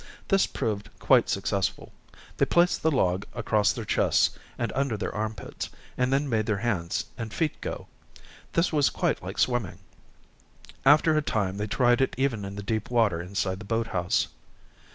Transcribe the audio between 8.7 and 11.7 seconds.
was quite like swimming. After a time they